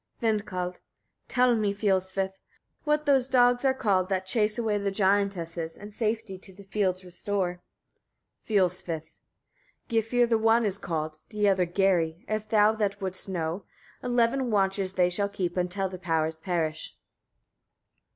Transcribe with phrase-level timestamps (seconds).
[0.19, 0.79] Vindkald.
[1.27, 1.27] 14.
[1.27, 2.23] Tell me, Fiolsvith!
[2.25, 2.39] etc.,
[2.85, 7.05] what those dogs are called, that chase away the giantesses, and safety to the fields
[7.05, 7.61] restore?
[8.43, 9.19] Fiolsvith.
[9.89, 10.01] 15.
[10.01, 13.65] Gifr the one is called, the other Geri, if thou that wouldst know.
[14.03, 16.97] Eleven watches they will keep, until the powers perish.